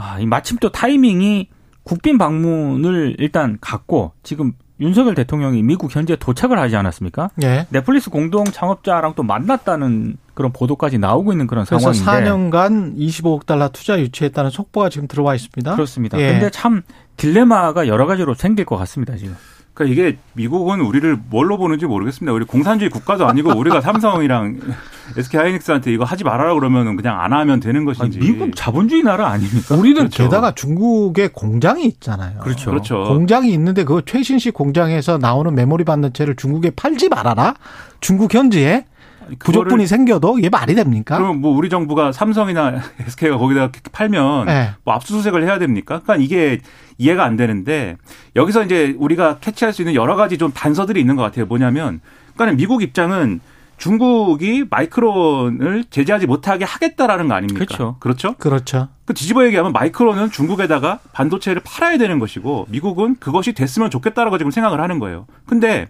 아, 0.00 0.18
이 0.18 0.26
마침 0.26 0.56
또 0.58 0.70
타이밍이 0.70 1.48
국빈 1.82 2.18
방문을 2.18 3.16
일단 3.18 3.58
갖고 3.60 4.12
지금 4.22 4.52
윤석열 4.80 5.14
대통령이 5.14 5.62
미국 5.62 5.94
현재 5.94 6.16
도착을 6.16 6.58
하지 6.58 6.74
않았습니까? 6.74 7.30
예. 7.42 7.66
넷플릭스 7.68 8.08
공동 8.08 8.44
창업자랑 8.44 9.12
또 9.14 9.22
만났다는 9.22 10.16
그런 10.32 10.52
보도까지 10.52 10.98
나오고 10.98 11.32
있는 11.32 11.46
그런 11.46 11.66
그래서 11.66 11.92
상황인데 11.92 12.30
4년간 12.30 12.96
25억 12.96 13.44
달러 13.44 13.68
투자 13.68 14.00
유치했다는 14.00 14.50
속보가 14.50 14.88
지금 14.88 15.06
들어와 15.06 15.34
있습니다. 15.34 15.74
그렇습니다. 15.74 16.18
예. 16.18 16.32
근데 16.32 16.50
참 16.50 16.82
딜레마가 17.18 17.88
여러 17.88 18.06
가지로 18.06 18.32
생길 18.32 18.64
것 18.64 18.76
같습니다, 18.78 19.16
지금. 19.16 19.36
그러니까 19.74 19.92
이게 20.02 20.18
미국은 20.34 20.80
우리를 20.80 21.18
뭘로 21.30 21.56
보는지 21.56 21.86
모르겠습니다. 21.86 22.32
우리 22.32 22.44
공산주의 22.44 22.90
국가도 22.90 23.26
아니고 23.26 23.56
우리가 23.56 23.80
삼성이랑 23.82 24.58
SK 25.16 25.40
하이닉스한테 25.40 25.92
이거 25.92 26.04
하지 26.04 26.24
말아라 26.24 26.54
그러면 26.54 26.96
그냥 26.96 27.20
안 27.20 27.32
하면 27.32 27.60
되는 27.60 27.80
아니, 27.80 27.84
것인지. 27.86 28.18
미국 28.18 28.54
자본주의 28.54 29.02
나라 29.02 29.28
아닙니까? 29.28 29.74
우리는 29.74 29.96
그렇죠. 29.96 30.24
게다가 30.24 30.54
중국에 30.54 31.28
공장이 31.28 31.84
있잖아요. 31.86 32.40
그렇죠. 32.40 32.70
그렇죠. 32.70 33.04
공장이 33.04 33.52
있는데 33.52 33.84
그 33.84 34.02
최신식 34.04 34.54
공장에서 34.54 35.18
나오는 35.18 35.54
메모리 35.54 35.84
반도체를 35.84 36.36
중국에 36.36 36.70
팔지 36.70 37.08
말아라. 37.08 37.54
중국 38.00 38.34
현지에 38.34 38.84
부족분이 39.38 39.86
생겨도 39.86 40.38
이게 40.38 40.48
말이 40.48 40.74
됩니까? 40.74 41.16
그럼 41.16 41.40
뭐 41.40 41.56
우리 41.56 41.68
정부가 41.68 42.12
삼성이나 42.12 42.80
SK가 43.06 43.38
거기다 43.38 43.70
팔면 43.92 44.46
네. 44.46 44.70
뭐 44.84 44.94
압수수색을 44.94 45.44
해야 45.44 45.58
됩니까? 45.58 46.00
그러니까 46.02 46.24
이게 46.24 46.60
이해가 46.98 47.24
안 47.24 47.36
되는데 47.36 47.96
여기서 48.36 48.64
이제 48.64 48.94
우리가 48.98 49.38
캐치할 49.38 49.72
수 49.72 49.82
있는 49.82 49.94
여러 49.94 50.16
가지 50.16 50.38
좀 50.38 50.52
단서들이 50.52 51.00
있는 51.00 51.16
것 51.16 51.22
같아요. 51.22 51.46
뭐냐면 51.46 52.00
그러니까 52.34 52.56
미국 52.56 52.82
입장은 52.82 53.40
중국이 53.80 54.66
마이크론을 54.68 55.84
제재하지 55.88 56.26
못하게 56.26 56.66
하겠다라는 56.66 57.28
거 57.28 57.34
아닙니까? 57.34 57.64
그렇죠. 57.64 57.96
그렇죠? 57.98 58.34
그렇죠. 58.34 58.88
그 59.06 59.14
뒤집어 59.14 59.44
얘기하면 59.46 59.72
마이크론은 59.72 60.30
중국에다가 60.30 61.00
반도체를 61.12 61.62
팔아야 61.64 61.96
되는 61.96 62.18
것이고 62.18 62.66
미국은 62.68 63.16
그것이 63.18 63.54
됐으면 63.54 63.90
좋겠다라고 63.90 64.36
지금 64.36 64.50
생각을 64.50 64.80
하는 64.80 64.98
거예요. 64.98 65.26
근데 65.46 65.88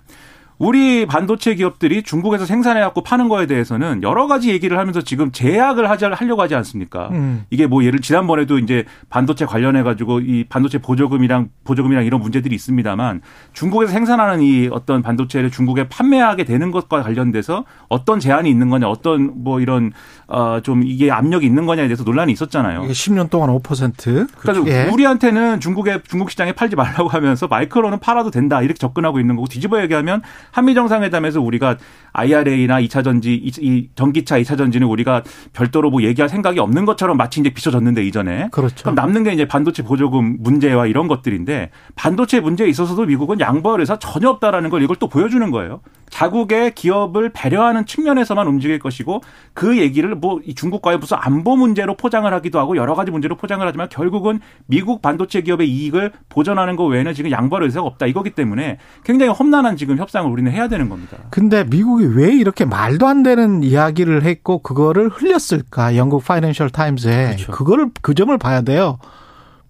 우리 0.60 1.06
반도체 1.06 1.54
기업들이 1.54 2.02
중국에서 2.02 2.44
생산해 2.44 2.82
갖고 2.82 3.02
파는 3.02 3.30
거에 3.30 3.46
대해서는 3.46 4.02
여러 4.02 4.26
가지 4.26 4.50
얘기를 4.50 4.78
하면서 4.78 5.00
지금 5.00 5.32
제약을 5.32 5.88
하려고 5.88 6.42
하지 6.42 6.54
않습니까? 6.54 7.08
음. 7.12 7.46
이게 7.48 7.66
뭐 7.66 7.82
예를 7.82 8.00
지난번에도 8.00 8.58
이제 8.58 8.84
반도체 9.08 9.46
관련해 9.46 9.82
가지고 9.82 10.20
이 10.20 10.44
반도체 10.44 10.76
보조금이랑 10.76 11.48
보조금이랑 11.64 12.04
이런 12.04 12.20
문제들이 12.20 12.54
있습니다만 12.54 13.22
중국에서 13.54 13.90
생산하는 13.90 14.42
이 14.42 14.68
어떤 14.70 15.00
반도체를 15.00 15.50
중국에 15.50 15.88
판매하게 15.88 16.44
되는 16.44 16.70
것과 16.70 17.02
관련돼서 17.04 17.64
어떤 17.88 18.20
제한이 18.20 18.50
있는 18.50 18.68
거냐, 18.68 18.86
어떤 18.86 19.42
뭐 19.42 19.60
이런 19.60 19.92
어좀 20.26 20.82
이게 20.84 21.10
압력이 21.10 21.46
있는 21.46 21.64
거냐에 21.64 21.86
대해서 21.86 22.04
논란이 22.04 22.32
있었잖아요. 22.32 22.84
이게 22.84 22.92
10년 22.92 23.30
동안 23.30 23.48
5%. 23.48 24.28
그래서 24.36 24.62
예. 24.66 24.90
우리한테는 24.92 25.60
중국에 25.60 26.02
중국 26.06 26.30
시장에 26.30 26.52
팔지 26.52 26.76
말라고 26.76 27.08
하면서 27.08 27.46
마이크로는 27.46 27.98
팔아도 28.00 28.30
된다 28.30 28.60
이렇게 28.60 28.76
접근하고 28.76 29.20
있는 29.20 29.36
거고 29.36 29.48
뒤집어 29.48 29.80
얘기하면 29.80 30.20
한미 30.52 30.74
정상회담에서 30.74 31.40
우리가 31.40 31.76
IRA나 32.12 32.80
2차 32.82 33.04
전지 33.04 33.34
이- 33.34 33.50
이 33.60 33.88
전기차 33.94 34.38
2차 34.40 34.56
전지는 34.58 34.86
우리가 34.86 35.22
별도로 35.52 35.90
뭐 35.90 36.02
얘기할 36.02 36.28
생각이 36.28 36.58
없는 36.58 36.84
것처럼 36.84 37.16
마치 37.16 37.40
이제 37.40 37.50
비춰졌는데 37.50 38.04
이전에 38.04 38.48
그렇죠. 38.50 38.82
그럼 38.82 38.94
남는 38.94 39.24
게 39.24 39.32
이제 39.32 39.46
반도체 39.46 39.82
보조금 39.82 40.36
문제와 40.40 40.86
이런 40.86 41.08
것들인데 41.08 41.70
반도체 41.94 42.40
문제에 42.40 42.68
있어서도 42.68 43.06
미국은 43.06 43.40
양보할 43.40 43.80
의사 43.80 43.98
전혀 43.98 44.28
없다라는 44.30 44.70
걸 44.70 44.82
이걸 44.82 44.96
또 44.96 45.08
보여주는 45.08 45.48
거예요. 45.50 45.80
자국의 46.10 46.74
기업을 46.74 47.30
배려하는 47.32 47.86
측면에서만 47.86 48.46
움직일 48.48 48.80
것이고 48.80 49.22
그 49.54 49.78
얘기를 49.78 50.14
뭐이 50.16 50.54
중국과의 50.54 50.98
무슨 50.98 51.16
안보 51.20 51.56
문제로 51.56 51.96
포장을 51.96 52.30
하기도 52.32 52.58
하고 52.58 52.76
여러 52.76 52.94
가지 52.94 53.12
문제로 53.12 53.36
포장을 53.36 53.64
하지만 53.64 53.88
결국은 53.88 54.40
미국 54.66 55.02
반도체 55.02 55.40
기업의 55.42 55.70
이익을 55.70 56.10
보전하는 56.28 56.74
것 56.74 56.84
외에는 56.86 57.14
지금 57.14 57.30
양보할 57.30 57.62
의사가 57.64 57.86
없다 57.86 58.06
이거기 58.06 58.30
때문에 58.30 58.78
굉장히 59.04 59.32
험난한 59.32 59.76
지금 59.76 59.98
협상을 59.98 60.28
우리는 60.30 60.50
해야 60.50 60.66
되는 60.66 60.88
겁니다. 60.88 61.16
근데 61.30 61.64
미국 61.64 61.99
이 62.00 62.04
왜 62.04 62.34
이렇게 62.34 62.64
말도 62.64 63.06
안 63.06 63.22
되는 63.22 63.62
이야기를 63.62 64.24
했고 64.24 64.58
그거를 64.58 65.08
흘렸을까? 65.08 65.96
영국 65.96 66.24
파이낸셜 66.24 66.70
타임즈에 66.70 67.26
그렇죠. 67.36 67.52
그거를 67.52 67.90
그 68.02 68.14
점을 68.14 68.36
봐야 68.38 68.62
돼요. 68.62 68.98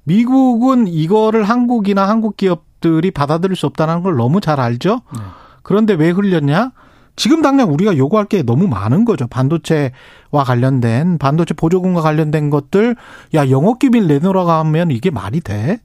미국은 0.04 0.86
이거를 0.88 1.44
한국이나 1.44 2.08
한국 2.08 2.36
기업들이 2.36 3.10
받아들일 3.10 3.56
수 3.56 3.66
없다는 3.66 4.02
걸 4.02 4.16
너무 4.16 4.40
잘 4.40 4.60
알죠. 4.60 5.02
네. 5.12 5.20
그런데 5.62 5.94
왜 5.94 6.10
흘렸냐? 6.10 6.72
지금 7.16 7.42
당장 7.42 7.72
우리가 7.72 7.96
요구할 7.98 8.24
게 8.26 8.42
너무 8.42 8.66
많은 8.66 9.04
거죠. 9.04 9.26
반도체와 9.26 10.44
관련된 10.46 11.18
반도체 11.18 11.52
보조금과 11.54 12.00
관련된 12.00 12.48
것들 12.48 12.96
야 13.34 13.50
영업 13.50 13.78
기밀 13.78 14.06
내놓으라고 14.06 14.50
하면 14.50 14.90
이게 14.90 15.10
말이 15.10 15.40
돼? 15.40 15.78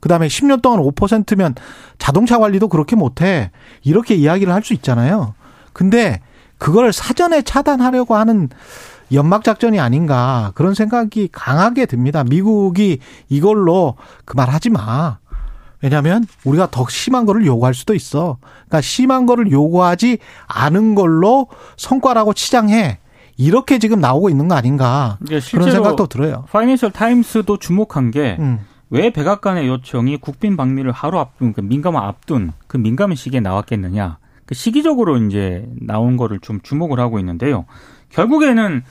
그다음에 0.00 0.26
10년 0.26 0.60
동안 0.60 0.80
5%면 0.80 1.54
자동차 1.98 2.38
관리도 2.38 2.68
그렇게 2.68 2.96
못해. 2.96 3.50
이렇게 3.82 4.14
이야기를 4.14 4.52
할 4.52 4.62
수 4.62 4.74
있잖아요. 4.74 5.34
근데 5.74 6.20
그걸 6.56 6.94
사전에 6.94 7.42
차단하려고 7.42 8.14
하는 8.16 8.48
연막 9.12 9.44
작전이 9.44 9.78
아닌가 9.78 10.52
그런 10.54 10.72
생각이 10.72 11.28
강하게 11.30 11.84
듭니다. 11.84 12.24
미국이 12.24 13.00
이걸로 13.28 13.96
그 14.24 14.36
말 14.38 14.48
하지 14.48 14.70
마. 14.70 15.18
왜냐하면 15.82 16.24
우리가 16.44 16.70
더 16.70 16.86
심한 16.88 17.26
거를 17.26 17.44
요구할 17.44 17.74
수도 17.74 17.94
있어. 17.94 18.38
그러니까 18.40 18.80
심한 18.80 19.26
거를 19.26 19.50
요구하지 19.52 20.16
않은 20.46 20.94
걸로 20.94 21.48
성과라고 21.76 22.32
치장해. 22.32 22.98
이렇게 23.36 23.78
지금 23.78 24.00
나오고 24.00 24.30
있는 24.30 24.48
거 24.48 24.54
아닌가 24.54 25.18
이게 25.22 25.40
그런 25.50 25.70
생각도 25.72 26.06
들어요. 26.06 26.44
파이낸셜 26.50 26.92
타임스도 26.92 27.58
주목한 27.58 28.12
게왜 28.12 28.36
음. 28.38 28.64
백악관의 28.90 29.66
요청이 29.68 30.18
국빈 30.18 30.56
방미를 30.56 30.92
하루 30.92 31.18
앞둔 31.18 31.52
그 31.52 31.60
민감한 31.60 32.04
앞둔 32.04 32.52
그 32.68 32.76
민감한 32.78 33.16
시기에 33.16 33.40
나왔겠느냐 33.40 34.16
그 34.20 34.23
시기적으로 34.52 35.16
이제 35.18 35.66
나온 35.80 36.16
거를 36.16 36.38
좀 36.40 36.60
주목을 36.60 37.00
하고 37.00 37.18
있는데요. 37.18 37.64
결국에는 38.10 38.82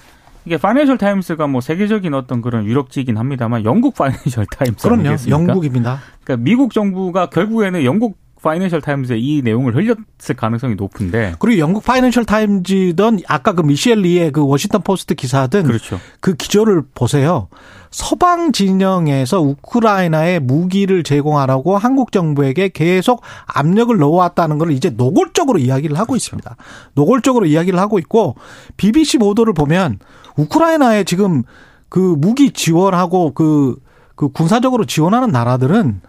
이게 0.45 0.57
파이낸셜 0.57 0.98
타임스가 0.98 1.48
뭐 1.48 1.62
세계적인 1.62 2.13
어떤 2.13 2.41
그런 2.41 2.65
유력지긴 2.65 3.17
합니다만 3.17 3.63
영국 3.63 3.95
파이낸셜 3.95 4.45
타임스 4.48 4.88
그럼요. 4.88 5.15
영국입니다. 5.29 6.00
그러니까 6.24 6.43
미국 6.43 6.74
정부가 6.74 7.27
결국에는 7.27 7.83
영국 7.86 8.17
파이낸셜 8.43 8.81
타임스에 8.81 9.17
이 9.17 9.41
내용을 9.41 9.75
흘렸을 9.75 10.35
가능성이 10.38 10.75
높은데 10.75 11.33
그리고 11.39 11.59
영국 11.59 11.83
파이낸셜 11.83 12.25
타임즈든 12.25 13.21
아까 13.27 13.53
그 13.53 13.62
미셸 13.62 14.01
리의 14.01 14.31
그 14.31 14.45
워싱턴 14.45 14.81
포스트 14.83 15.15
기사든 15.15 15.63
그렇죠. 15.63 16.00
그 16.19 16.35
기조를 16.35 16.83
보세요. 16.93 17.47
서방 17.89 18.51
진영에서 18.51 19.39
우크라이나에 19.39 20.39
무기를 20.39 21.03
제공하라고 21.03 21.77
한국 21.77 22.12
정부에게 22.12 22.69
계속 22.69 23.21
압력을 23.45 23.95
넣어왔다는 23.95 24.57
걸 24.57 24.71
이제 24.71 24.89
노골적으로 24.89 25.59
이야기를 25.59 25.97
하고 25.97 26.15
있습니다. 26.15 26.55
노골적으로 26.95 27.45
이야기를 27.45 27.79
하고 27.79 27.97
있고 28.00 28.35
BBC 28.77 29.19
보도를 29.19 29.53
보면 29.53 30.00
우크라이나에 30.35 31.03
지금 31.03 31.43
그 31.88 32.00
무기 32.17 32.51
지원하고 32.51 33.33
그, 33.33 33.75
그 34.15 34.29
군사적으로 34.29 34.85
지원하는 34.85 35.29
나라들은 35.31 36.01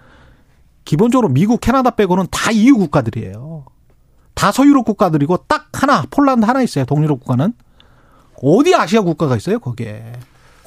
기본적으로 0.84 1.28
미국, 1.28 1.60
캐나다 1.60 1.90
빼고는 1.90 2.26
다 2.30 2.50
EU 2.50 2.76
국가들이에요. 2.76 3.64
다 4.34 4.52
서유럽 4.52 4.84
국가들이고 4.84 5.44
딱 5.48 5.68
하나 5.72 6.04
폴란드 6.10 6.44
하나 6.44 6.62
있어요. 6.62 6.84
동유럽 6.84 7.20
국가는 7.20 7.52
어디 8.42 8.74
아시아 8.74 9.00
국가가 9.00 9.36
있어요 9.36 9.58
거기에 9.58 10.12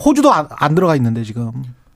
호주도 0.03 0.31
안, 0.31 0.47
안 0.49 0.73
들어가 0.73 0.95
있는데 0.95 1.23
지금 1.23 1.51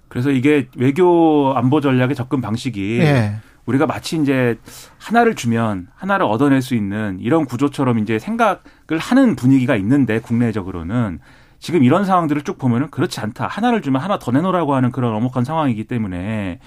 그래서 0.10 0.30
이게 0.30 0.68
외교 0.76 1.54
안보 1.56 1.82
전략의 1.82 2.16
접근 2.16 2.42
방식이 2.42 3.00
예 3.00 3.36
우리가 3.66 3.86
마치 3.86 4.18
이제 4.18 4.58
하나를 4.98 5.36
주면 5.36 5.88
하나를 5.96 6.26
얻어낼 6.26 6.62
수 6.62 6.76
있는 6.76 7.18
이런 7.20 7.46
구조처럼 7.46 8.00
이제 8.00 8.20
생각을 8.20 8.98
하는 9.00 9.36
분위기가 9.36 9.76
있는데 9.76 10.20
국내적으로는 10.20 11.20
지금 11.60 11.84
이런 11.84 12.06
상황들을 12.06 12.42
쭉 12.42 12.58
보면은 12.58 12.90
그렇지 12.90 13.20
않다. 13.20 13.46
하나를 13.46 13.84
주면 13.84 14.02
하나 14.02 14.18
더 14.18 14.32
내놓으라고 14.32 14.74
하는 14.74 14.92
그런 14.92 15.14
엄혹한 15.14 15.46
상황이기 15.46 15.84
때문에 15.84 16.60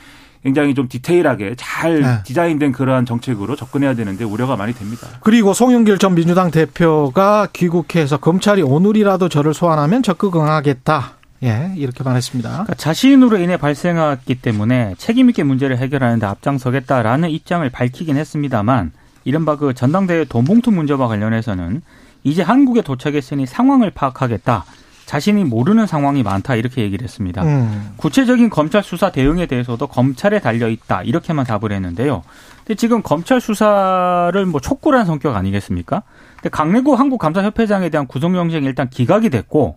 굉장히 0.45 0.75
좀 0.75 0.89
디테일하게 0.89 1.55
잘 1.57 2.03
네. 2.03 2.23
디자인된 2.23 2.73
그러한 2.73 3.07
정책으로 3.07 3.57
접근해야 3.57 3.95
되는데 3.95 4.25
우려가 4.25 4.57
많이 4.57 4.75
됩니다. 4.75 5.09
그리고 5.21 5.55
송영길 5.55 5.99
전 5.99 6.15
민주당 6.15 6.51
대표가 6.51 7.49
귀국해서 7.53 8.19
검찰이 8.19 8.63
오늘이라도 8.63 9.31
저를 9.31 9.55
소환하면 9.55 10.03
적극 10.03 10.37
응하겠다 10.37 11.15
예 11.43 11.73
이렇게 11.77 12.05
말했습니다 12.05 12.49
그러니까 12.49 12.75
자신으로 12.75 13.39
인해 13.39 13.57
발생했기 13.57 14.37
때문에 14.37 14.95
책임 14.99 15.29
있게 15.31 15.43
문제를 15.43 15.79
해결하는데 15.79 16.25
앞장서겠다라는 16.27 17.31
입장을 17.31 17.69
밝히긴 17.71 18.17
했습니다만 18.17 18.93
이른바 19.25 19.57
그 19.57 19.75
전당대회 19.75 20.25
돈봉투 20.27 20.71
문제와 20.71 21.09
관련해서는 21.09 21.83
이제 22.23 22.43
한국에 22.43 22.83
도착했으니 22.83 23.47
상황을 23.47 23.91
파악하겠다. 23.91 24.65
자신이 25.06 25.44
모르는 25.44 25.87
상황이 25.87 26.23
많다 26.23 26.54
이렇게 26.54 26.82
얘기를 26.82 27.04
했습니다. 27.04 27.42
음. 27.42 27.92
구체적인 27.96 28.50
검찰 28.50 28.82
수사 28.82 29.11
대응에 29.11 29.46
대해서도 29.46 29.87
검찰에 29.87 30.40
달려 30.40 30.68
있다 30.68 31.02
이렇게만 31.02 31.44
답을 31.44 31.73
했는데요. 31.73 32.23
근데 32.58 32.75
지금 32.75 33.02
검찰 33.02 33.40
수사를 33.40 34.46
뭐 34.46 34.61
촉구라는 34.61 35.06
성격 35.06 35.37
아니겠습니까? 35.37 36.02
근데 36.37 36.49
강래구 36.49 36.94
한국감사협회장에 36.94 37.90
대한 37.90 38.06
구속영장이 38.06 38.64
일단 38.64 38.88
기각이 38.88 39.30
됐고 39.30 39.76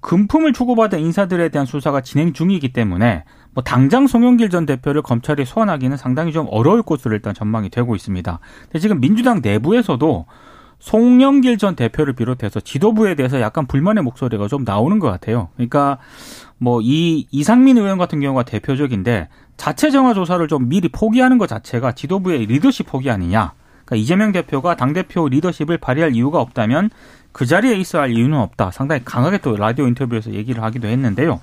금품을 0.00 0.52
주고받은 0.52 1.00
인사들에 1.00 1.48
대한 1.48 1.66
수사가 1.66 2.00
진행 2.00 2.32
중이기 2.32 2.72
때문에 2.72 3.24
뭐 3.54 3.64
당장 3.64 4.06
송영길 4.06 4.50
전 4.50 4.66
대표를 4.66 5.02
검찰에 5.02 5.44
소환하기는 5.44 5.96
상당히 5.96 6.32
좀 6.32 6.46
어려울 6.50 6.82
것으로 6.82 7.14
일단 7.14 7.34
전망이 7.34 7.70
되고 7.70 7.94
있습니다. 7.96 8.38
근데 8.62 8.78
지금 8.78 9.00
민주당 9.00 9.40
내부에서도 9.42 10.26
송영길 10.86 11.58
전 11.58 11.74
대표를 11.74 12.12
비롯해서 12.12 12.60
지도부에 12.60 13.16
대해서 13.16 13.40
약간 13.40 13.66
불만의 13.66 14.04
목소리가 14.04 14.46
좀 14.46 14.62
나오는 14.62 15.00
것 15.00 15.10
같아요. 15.10 15.48
그러니까 15.56 15.98
뭐 16.58 16.80
이 16.80 17.26
이상민 17.32 17.76
의원 17.76 17.98
같은 17.98 18.20
경우가 18.20 18.44
대표적인데 18.44 19.28
자체 19.56 19.90
정화 19.90 20.14
조사를 20.14 20.46
좀 20.46 20.68
미리 20.68 20.88
포기하는 20.88 21.38
것 21.38 21.48
자체가 21.48 21.90
지도부의 21.90 22.46
리더십 22.46 22.86
포기 22.86 23.10
아니냐. 23.10 23.54
그러니까 23.84 23.96
이재명 23.96 24.30
대표가 24.30 24.76
당 24.76 24.92
대표 24.92 25.28
리더십을 25.28 25.78
발휘할 25.78 26.14
이유가 26.14 26.40
없다면 26.40 26.90
그 27.32 27.46
자리에 27.46 27.74
있어야 27.74 28.02
할 28.02 28.12
이유는 28.12 28.38
없다. 28.38 28.70
상당히 28.70 29.04
강하게 29.04 29.38
또 29.38 29.56
라디오 29.56 29.88
인터뷰에서 29.88 30.34
얘기를 30.34 30.62
하기도 30.62 30.86
했는데요. 30.86 31.40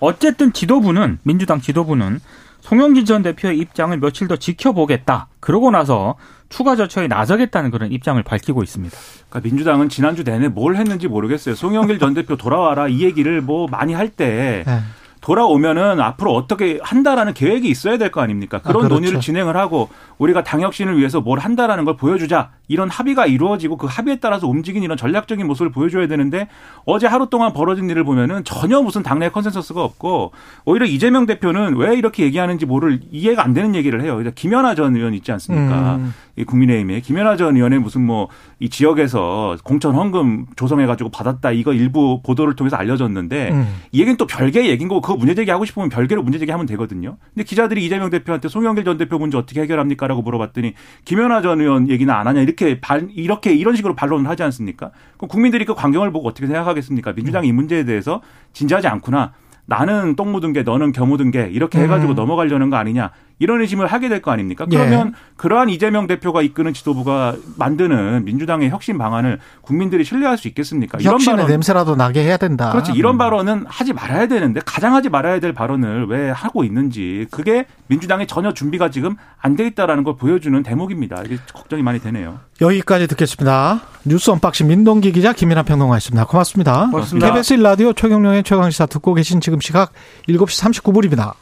어쨌든 0.00 0.54
지도부는 0.54 1.18
민주당 1.22 1.60
지도부는 1.60 2.20
송영길 2.60 3.04
전 3.04 3.22
대표의 3.22 3.58
입장을 3.58 3.94
며칠 3.98 4.26
더 4.26 4.36
지켜보겠다. 4.36 5.28
그러고 5.38 5.70
나서 5.70 6.14
추가 6.48 6.76
절차에 6.76 7.08
나서겠다는 7.08 7.70
그런 7.70 7.90
입장을 7.92 8.22
밝히고 8.22 8.62
있습니다. 8.62 8.96
그러니까 9.28 9.48
민주당은 9.48 9.88
지난주 9.88 10.22
내내 10.24 10.48
뭘 10.48 10.76
했는지 10.76 11.08
모르겠어요. 11.08 11.54
송영길 11.54 11.98
전 11.98 12.14
대표 12.14 12.36
돌아와라 12.36 12.88
이 12.88 13.02
얘기를 13.02 13.40
뭐 13.40 13.66
많이 13.68 13.94
할때 13.94 14.62
네. 14.66 14.78
돌아오면은 15.22 15.98
앞으로 16.00 16.32
어떻게 16.36 16.78
한다라는 16.82 17.34
계획이 17.34 17.68
있어야 17.68 17.98
될 17.98 18.10
거 18.12 18.20
아닙니까? 18.20 18.60
그런 18.60 18.76
아, 18.76 18.78
그렇죠. 18.80 18.94
논의를 18.94 19.20
진행을 19.20 19.56
하고 19.56 19.88
우리가 20.18 20.44
당혁신을 20.44 20.96
위해서 20.98 21.20
뭘 21.20 21.40
한다라는 21.40 21.84
걸 21.84 21.96
보여주자 21.96 22.50
이런 22.68 22.88
합의가 22.88 23.26
이루어지고 23.26 23.76
그 23.76 23.88
합의에 23.88 24.20
따라서 24.20 24.46
움직인 24.46 24.84
이런 24.84 24.96
전략적인 24.96 25.44
모습을 25.44 25.72
보여줘야 25.72 26.06
되는데 26.06 26.46
어제 26.84 27.08
하루 27.08 27.28
동안 27.28 27.52
벌어진 27.52 27.90
일을 27.90 28.04
보면은 28.04 28.44
전혀 28.44 28.80
무슨 28.80 29.02
당내 29.02 29.30
consensus가 29.30 29.82
없고 29.82 30.30
오히려 30.64 30.86
이재명 30.86 31.26
대표는 31.26 31.74
왜 31.76 31.96
이렇게 31.96 32.22
얘기하는지 32.22 32.64
모를 32.64 33.00
이해가 33.10 33.42
안 33.42 33.52
되는 33.52 33.74
얘기를 33.74 34.02
해요. 34.02 34.22
김현아 34.32 34.76
전 34.76 34.94
의원 34.94 35.12
있지 35.14 35.32
않습니까? 35.32 35.96
음. 35.96 36.14
이 36.36 36.44
국민의힘에 36.44 37.00
김현아 37.00 37.36
전 37.36 37.56
의원의 37.56 37.80
무슨 37.80 38.02
뭐 38.02 38.28
이 38.58 38.70
지역에서 38.70 39.58
공천 39.64 39.94
헌금 39.94 40.46
조성해 40.56 40.86
가지고 40.86 41.10
받았다 41.10 41.50
이거 41.50 41.74
일부 41.74 42.22
보도를 42.22 42.56
통해서 42.56 42.76
알려졌는데 42.76 43.50
음. 43.50 43.66
이 43.92 44.00
얘기는 44.00 44.16
또 44.16 44.26
별개의 44.26 44.70
얘기인 44.70 44.88
거고 44.88 45.02
그거 45.02 45.16
문제 45.16 45.34
제기 45.34 45.50
하고 45.50 45.66
싶으면 45.66 45.90
별개로 45.90 46.22
문제 46.22 46.38
제기 46.38 46.50
하면 46.52 46.64
되거든요. 46.64 47.18
근데 47.34 47.44
기자들이 47.44 47.84
이재명 47.84 48.08
대표한테 48.08 48.48
송영길 48.48 48.84
전 48.84 48.96
대표 48.96 49.18
문제 49.18 49.36
어떻게 49.36 49.60
해결합니까라고 49.60 50.22
물어봤더니 50.22 50.72
김연아 51.04 51.42
전 51.42 51.60
의원 51.60 51.90
얘기는 51.90 52.12
안 52.12 52.26
하냐 52.26 52.40
이렇게 52.40 52.80
발, 52.80 53.08
이렇게 53.14 53.52
이런 53.54 53.76
식으로 53.76 53.94
반론을 53.94 54.26
하지 54.26 54.42
않습니까? 54.42 54.90
그럼 55.18 55.28
국민들이 55.28 55.66
그 55.66 55.74
광경을 55.74 56.10
보고 56.12 56.26
어떻게 56.26 56.46
생각하겠습니까? 56.46 57.12
민주당이 57.12 57.48
이 57.48 57.52
문제에 57.52 57.84
대해서 57.84 58.22
진지하지 58.54 58.88
않구나. 58.88 59.32
나는 59.66 60.14
똥 60.16 60.32
묻은 60.32 60.52
게 60.52 60.62
너는 60.62 60.92
겨 60.92 61.04
묻은 61.04 61.30
게 61.32 61.50
이렇게 61.52 61.80
해가지고 61.80 62.12
음. 62.12 62.14
넘어가려는 62.14 62.70
거 62.70 62.76
아니냐 62.76 63.10
이런 63.38 63.60
의심을 63.60 63.86
하게 63.86 64.08
될 64.08 64.22
거 64.22 64.30
아닙니까? 64.30 64.64
예. 64.72 64.76
그러면 64.76 65.14
그러한 65.36 65.68
이재명 65.68 66.06
대표가 66.06 66.40
이끄는 66.40 66.72
지도부가 66.72 67.34
만드는 67.56 68.24
민주당의 68.24 68.70
혁신 68.70 68.96
방안을 68.96 69.38
국민들이 69.60 70.04
신뢰할 70.04 70.38
수 70.38 70.48
있겠습니까? 70.48 70.98
혁신의 71.02 71.36
발언- 71.36 71.50
냄새라도 71.50 71.96
나게 71.96 72.22
해야 72.22 72.38
된다. 72.38 72.70
그렇지. 72.72 72.92
이런 72.92 73.18
발언은 73.18 73.66
하지 73.68 73.92
말아야 73.92 74.26
되는데 74.26 74.60
가장 74.64 74.94
하지 74.94 75.10
말아야 75.10 75.38
될 75.40 75.52
발언을 75.52 76.06
왜 76.08 76.30
하고 76.30 76.64
있는지 76.64 77.26
그게 77.30 77.66
민주당의 77.88 78.26
전혀 78.26 78.52
준비가 78.54 78.90
지금 78.90 79.16
안 79.40 79.54
돼 79.56 79.66
있다라는 79.68 80.02
걸 80.04 80.16
보여주는 80.16 80.60
대목입니다. 80.62 81.22
이게 81.24 81.36
걱정이 81.54 81.82
많이 81.82 81.98
되네요. 82.00 82.40
여기까지 82.60 83.06
듣겠습니다. 83.06 83.80
뉴스 84.04 84.30
unboxing 84.30 84.66
민동기 84.68 85.12
기자 85.12 85.32
김민하 85.32 85.62
평론가였습니다. 85.62 86.24
고맙습니다. 86.26 86.88
고맙습니다. 86.90 87.28
KBS 87.28 87.56
1라디오 87.56 87.94
최경영의 87.96 88.42
최강시사 88.44 88.86
듣고 88.86 89.14
계신 89.14 89.40
지금 89.40 89.60
시각 89.60 89.92
7시 90.28 90.82
39분입니다. 90.82 91.34